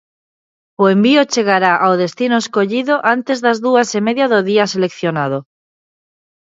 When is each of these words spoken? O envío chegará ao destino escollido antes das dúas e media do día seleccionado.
O 0.81 0.83
envío 0.95 1.21
chegará 1.33 1.73
ao 1.85 1.93
destino 2.03 2.35
escollido 2.43 2.95
antes 3.15 3.37
das 3.45 3.57
dúas 3.65 3.89
e 3.97 3.99
media 4.07 4.25
do 4.33 4.39
día 4.49 4.65
seleccionado. 4.73 5.39